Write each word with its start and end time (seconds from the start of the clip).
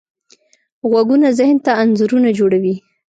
غږونه 0.91 1.27
ذهن 1.39 1.57
ته 1.65 1.71
انځورونه 1.83 2.29
جوړوي. 2.39 2.75